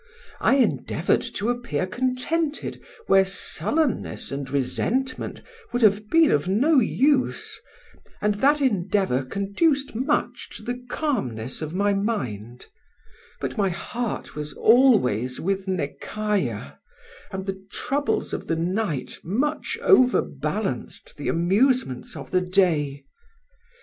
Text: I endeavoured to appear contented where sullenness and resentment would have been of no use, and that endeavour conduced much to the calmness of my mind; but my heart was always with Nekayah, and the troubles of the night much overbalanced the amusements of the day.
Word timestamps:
I 0.39 0.55
endeavoured 0.55 1.21
to 1.35 1.49
appear 1.51 1.85
contented 1.85 2.81
where 3.05 3.23
sullenness 3.23 4.31
and 4.31 4.49
resentment 4.49 5.43
would 5.71 5.83
have 5.83 6.09
been 6.09 6.31
of 6.31 6.47
no 6.47 6.79
use, 6.79 7.59
and 8.19 8.33
that 8.33 8.61
endeavour 8.61 9.21
conduced 9.21 9.93
much 9.93 10.49
to 10.57 10.63
the 10.63 10.83
calmness 10.89 11.61
of 11.61 11.75
my 11.75 11.93
mind; 11.93 12.65
but 13.39 13.59
my 13.59 13.69
heart 13.69 14.35
was 14.35 14.53
always 14.53 15.39
with 15.39 15.67
Nekayah, 15.67 16.79
and 17.31 17.45
the 17.45 17.63
troubles 17.71 18.33
of 18.33 18.47
the 18.47 18.55
night 18.55 19.19
much 19.23 19.77
overbalanced 19.83 21.15
the 21.15 21.27
amusements 21.29 22.15
of 22.15 22.31
the 22.31 22.41
day. 22.41 23.05